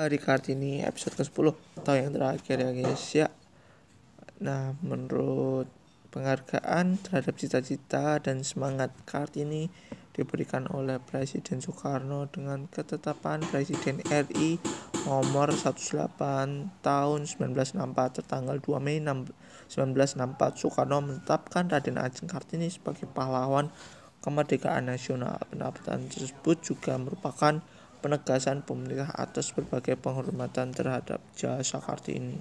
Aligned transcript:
Hari 0.00 0.16
Kartini 0.16 0.80
episode 0.80 1.12
ke-10 1.12 1.52
atau 1.84 1.92
yang 1.92 2.08
terakhir 2.16 2.56
ya 2.56 2.72
guys 2.72 3.04
ya. 3.12 3.28
Nah 4.40 4.72
menurut 4.80 5.68
penghargaan 6.08 6.96
terhadap 7.04 7.36
cita-cita 7.36 8.16
dan 8.16 8.40
semangat 8.40 8.96
Kartini 9.04 9.68
diberikan 10.16 10.64
oleh 10.72 10.96
Presiden 11.04 11.60
Soekarno 11.60 12.32
dengan 12.32 12.64
ketetapan 12.72 13.44
Presiden 13.44 14.00
RI 14.08 14.56
nomor 15.04 15.52
18 15.52 16.16
tahun 16.80 17.20
1964 17.28 18.24
tertanggal 18.24 18.56
2 18.56 18.80
Mei 18.80 19.04
1964 19.04 20.64
Soekarno 20.64 21.04
menetapkan 21.04 21.68
Raden 21.68 22.00
Ajeng 22.00 22.24
Kartini 22.24 22.72
sebagai 22.72 23.04
pahlawan 23.04 23.68
kemerdekaan 24.24 24.88
nasional. 24.88 25.36
Penetapan 25.52 26.08
tersebut 26.08 26.56
juga 26.64 26.96
merupakan 26.96 27.60
penegasan 28.04 28.62
pemerintah 28.62 29.10
atas 29.16 29.56
berbagai 29.56 29.96
penghormatan 29.96 30.76
terhadap 30.76 31.24
jasa 31.32 31.80
Kartini. 31.80 32.38